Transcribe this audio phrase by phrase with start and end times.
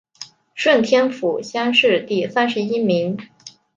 [0.55, 3.19] 顺天府乡试第三十一名。